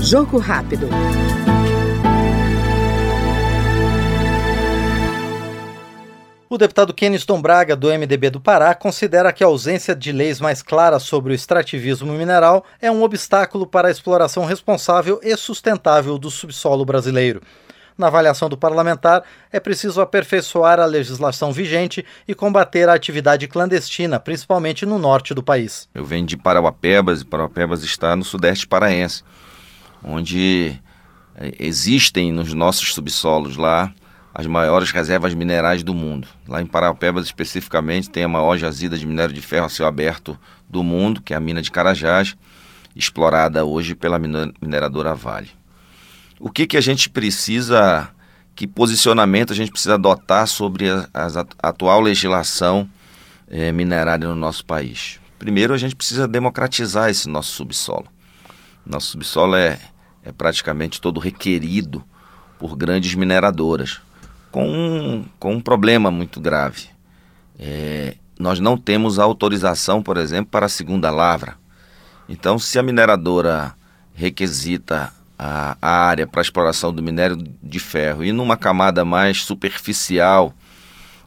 Jogo 0.00 0.38
rápido. 0.38 0.88
O 6.54 6.56
deputado 6.56 6.94
Keniston 6.94 7.42
Braga, 7.42 7.74
do 7.74 7.88
MDB 7.88 8.30
do 8.30 8.40
Pará, 8.40 8.74
considera 8.76 9.32
que 9.32 9.42
a 9.42 9.46
ausência 9.48 9.92
de 9.92 10.12
leis 10.12 10.40
mais 10.40 10.62
claras 10.62 11.02
sobre 11.02 11.32
o 11.32 11.34
extrativismo 11.34 12.12
mineral 12.12 12.64
é 12.80 12.88
um 12.92 13.02
obstáculo 13.02 13.66
para 13.66 13.88
a 13.88 13.90
exploração 13.90 14.44
responsável 14.44 15.18
e 15.20 15.36
sustentável 15.36 16.16
do 16.16 16.30
subsolo 16.30 16.84
brasileiro. 16.84 17.42
Na 17.96 18.08
avaliação 18.08 18.48
do 18.48 18.56
parlamentar, 18.56 19.22
é 19.52 19.60
preciso 19.60 20.00
aperfeiçoar 20.00 20.80
a 20.80 20.84
legislação 20.84 21.52
vigente 21.52 22.04
e 22.26 22.34
combater 22.34 22.88
a 22.88 22.94
atividade 22.94 23.46
clandestina, 23.46 24.18
principalmente 24.18 24.84
no 24.84 24.98
norte 24.98 25.32
do 25.32 25.42
país. 25.42 25.88
Eu 25.94 26.04
venho 26.04 26.26
de 26.26 26.36
Parauapebas 26.36 27.20
e 27.20 27.24
Parauapebas 27.24 27.84
está 27.84 28.16
no 28.16 28.24
sudeste 28.24 28.66
paraense, 28.66 29.22
onde 30.02 30.76
eh, 31.36 31.52
existem 31.60 32.32
nos 32.32 32.52
nossos 32.52 32.92
subsolos 32.92 33.56
lá 33.56 33.92
as 34.34 34.48
maiores 34.48 34.90
reservas 34.90 35.32
minerais 35.32 35.84
do 35.84 35.94
mundo. 35.94 36.26
Lá 36.48 36.60
em 36.60 36.66
Parauapebas, 36.66 37.24
especificamente, 37.26 38.10
tem 38.10 38.24
a 38.24 38.28
maior 38.28 38.56
jazida 38.56 38.98
de 38.98 39.06
minério 39.06 39.32
de 39.32 39.40
ferro 39.40 39.66
a 39.66 39.68
céu 39.68 39.86
aberto 39.86 40.36
do 40.68 40.82
mundo, 40.82 41.22
que 41.22 41.32
é 41.32 41.36
a 41.36 41.40
mina 41.40 41.62
de 41.62 41.70
Carajás, 41.70 42.36
explorada 42.96 43.64
hoje 43.64 43.94
pela 43.94 44.18
mineradora 44.18 45.14
Vale. 45.14 45.50
O 46.38 46.50
que, 46.50 46.66
que 46.66 46.76
a 46.76 46.80
gente 46.80 47.08
precisa, 47.08 48.10
que 48.54 48.66
posicionamento 48.66 49.52
a 49.52 49.56
gente 49.56 49.70
precisa 49.70 49.94
adotar 49.94 50.46
sobre 50.46 50.90
a, 50.90 51.08
a 51.14 51.68
atual 51.68 52.00
legislação 52.00 52.88
é, 53.48 53.70
minerária 53.72 54.26
no 54.26 54.34
nosso 54.34 54.64
país? 54.64 55.20
Primeiro, 55.38 55.74
a 55.74 55.78
gente 55.78 55.94
precisa 55.94 56.26
democratizar 56.26 57.10
esse 57.10 57.28
nosso 57.28 57.52
subsolo. 57.52 58.06
Nosso 58.84 59.08
subsolo 59.08 59.54
é, 59.54 59.78
é 60.22 60.32
praticamente 60.32 61.00
todo 61.00 61.20
requerido 61.20 62.04
por 62.58 62.76
grandes 62.76 63.14
mineradoras, 63.14 64.00
com 64.50 64.68
um, 64.68 65.24
com 65.38 65.54
um 65.54 65.60
problema 65.60 66.10
muito 66.10 66.40
grave. 66.40 66.88
É, 67.58 68.16
nós 68.38 68.58
não 68.58 68.76
temos 68.76 69.18
autorização, 69.18 70.02
por 70.02 70.16
exemplo, 70.16 70.50
para 70.50 70.66
a 70.66 70.68
segunda 70.68 71.10
lavra. 71.10 71.56
Então, 72.28 72.58
se 72.58 72.78
a 72.78 72.82
mineradora 72.82 73.74
requisita 74.14 75.12
a, 75.38 75.76
a 75.80 75.90
área 76.06 76.26
para 76.26 76.42
exploração 76.42 76.92
do 76.92 77.02
minério 77.02 77.36
de 77.62 77.78
ferro 77.78 78.24
e 78.24 78.32
numa 78.32 78.56
camada 78.56 79.04
mais 79.04 79.42
superficial 79.42 80.54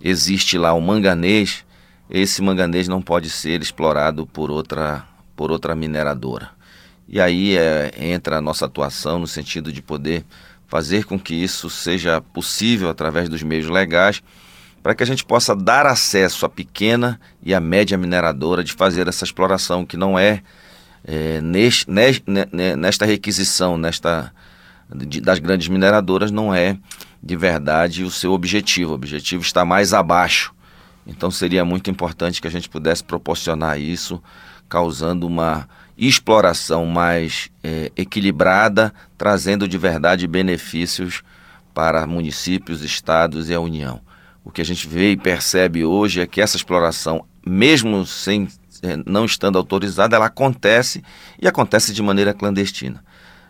existe 0.00 0.58
lá 0.58 0.72
o 0.72 0.80
manganês, 0.80 1.64
esse 2.10 2.42
manganês 2.42 2.86
não 2.86 3.00
pode 3.00 3.30
ser 3.30 3.62
explorado 3.62 4.26
por 4.26 4.50
outra, 4.50 5.04
por 5.34 5.50
outra 5.50 5.74
mineradora. 5.74 6.50
E 7.08 7.20
aí 7.20 7.56
é, 7.56 7.92
entra 7.98 8.38
a 8.38 8.40
nossa 8.40 8.66
atuação 8.66 9.18
no 9.18 9.26
sentido 9.26 9.72
de 9.72 9.82
poder 9.82 10.24
fazer 10.66 11.04
com 11.04 11.18
que 11.18 11.34
isso 11.34 11.70
seja 11.70 12.20
possível 12.20 12.88
através 12.88 13.28
dos 13.28 13.42
meios 13.42 13.68
legais, 13.68 14.22
para 14.82 14.94
que 14.94 15.02
a 15.02 15.06
gente 15.06 15.24
possa 15.24 15.56
dar 15.56 15.86
acesso 15.86 16.44
à 16.44 16.48
pequena 16.48 17.18
e 17.42 17.54
à 17.54 17.60
média 17.60 17.96
mineradora 17.96 18.62
de 18.62 18.72
fazer 18.72 19.08
essa 19.08 19.24
exploração, 19.24 19.86
que 19.86 19.96
não 19.96 20.18
é 20.18 20.42
é, 21.04 21.40
neste, 21.40 21.86
nesta 22.76 23.04
requisição 23.04 23.76
nesta, 23.76 24.32
das 25.22 25.38
grandes 25.38 25.68
mineradoras 25.68 26.30
não 26.30 26.54
é 26.54 26.78
de 27.22 27.36
verdade 27.36 28.04
o 28.04 28.10
seu 28.10 28.32
objetivo. 28.32 28.92
O 28.92 28.94
objetivo 28.94 29.42
está 29.42 29.64
mais 29.64 29.92
abaixo. 29.92 30.54
Então 31.06 31.30
seria 31.30 31.64
muito 31.64 31.90
importante 31.90 32.40
que 32.40 32.48
a 32.48 32.50
gente 32.50 32.68
pudesse 32.68 33.04
proporcionar 33.04 33.78
isso, 33.78 34.22
causando 34.68 35.26
uma 35.26 35.68
exploração 35.96 36.86
mais 36.86 37.50
é, 37.62 37.92
equilibrada, 37.96 38.92
trazendo 39.16 39.68
de 39.68 39.76
verdade 39.76 40.26
benefícios 40.26 41.22
para 41.74 42.06
municípios, 42.06 42.82
estados 42.82 43.50
e 43.50 43.54
a 43.54 43.60
União. 43.60 44.00
O 44.44 44.50
que 44.50 44.60
a 44.60 44.64
gente 44.64 44.88
vê 44.88 45.12
e 45.12 45.16
percebe 45.16 45.84
hoje 45.84 46.20
é 46.20 46.26
que 46.26 46.40
essa 46.40 46.56
exploração, 46.56 47.24
mesmo 47.46 48.04
sem 48.06 48.48
não 49.06 49.24
estando 49.24 49.58
autorizada, 49.58 50.16
ela 50.16 50.26
acontece 50.26 51.02
e 51.40 51.48
acontece 51.48 51.92
de 51.92 52.02
maneira 52.02 52.34
clandestina, 52.34 53.02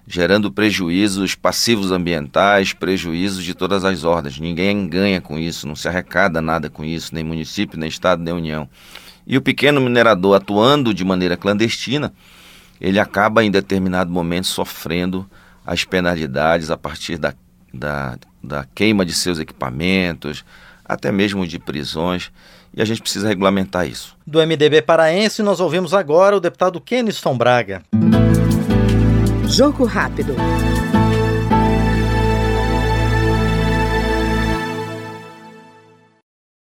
gerando 0.06 0.53
prejuízos 0.53 1.34
passivos 1.34 1.91
ambientais, 1.91 2.72
prejuízos 2.72 3.45
de 3.45 3.55
todas 3.55 3.84
as 3.84 4.05
ordens. 4.05 4.39
Ninguém 4.39 4.89
ganha 4.89 5.21
com 5.21 5.39
isso, 5.39 5.67
não 5.67 5.77
se 5.77 5.89
arrecada 5.89 6.41
nada 6.41 6.71
com 6.71 6.84
isso, 6.84 7.15
nem 7.15 7.25
município, 7.25 7.78
nem 7.78 7.89
estado, 7.89 8.22
nem 8.22 8.34
União. 8.34 8.69
E 9.27 9.37
o 9.37 9.43
pequeno 9.43 9.81
minerador 9.81 10.37
atuando 10.37 10.93
de 10.93 11.05
maneira 11.05 11.37
clandestina, 11.37 12.12
ele 12.81 12.99
acaba 12.99 13.45
em 13.45 13.51
determinado 13.51 14.11
momento 14.11 14.47
sofrendo 14.47 15.28
as 15.65 15.84
penalidades 15.84 16.71
a 16.71 16.77
partir 16.77 17.16
da, 17.16 17.34
da, 17.72 18.19
da 18.43 18.66
queima 18.75 19.05
de 19.05 19.15
seus 19.15 19.39
equipamentos, 19.39 20.45
até 20.84 21.11
mesmo 21.11 21.47
de 21.47 21.59
prisões 21.59 22.31
e 22.77 22.83
a 22.83 22.84
gente 22.84 23.00
precisa 23.00 23.28
regulamentar 23.28 23.87
isso. 23.87 24.17
Do 24.27 24.41
MDB 24.41 24.83
paraense, 24.83 25.43
nós 25.43 25.61
ouvimos 25.61 25.95
agora 25.95 26.37
o 26.37 26.41
deputado 26.41 26.81
Keniston 26.81 27.37
Braga. 27.37 27.83
Jogo 29.49 29.84
rápido. 29.84 30.34